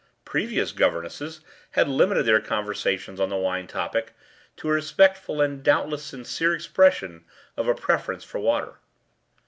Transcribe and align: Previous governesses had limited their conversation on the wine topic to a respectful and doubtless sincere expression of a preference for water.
Previous 0.25 0.71
governesses 0.71 1.41
had 1.73 1.87
limited 1.87 2.25
their 2.25 2.41
conversation 2.41 3.19
on 3.19 3.29
the 3.29 3.35
wine 3.35 3.67
topic 3.67 4.13
to 4.57 4.67
a 4.69 4.73
respectful 4.73 5.41
and 5.41 5.61
doubtless 5.61 6.03
sincere 6.03 6.55
expression 6.55 7.23
of 7.55 7.67
a 7.67 7.75
preference 7.75 8.23
for 8.23 8.39
water. 8.39 8.79